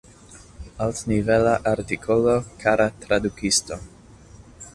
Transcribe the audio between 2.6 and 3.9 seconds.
kara tradukisto.